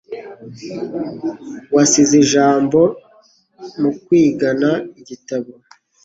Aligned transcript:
Wasize 1.75 2.13
ijambo 2.23 2.79
mukwigana 3.81 4.71
igitabo 4.99 5.51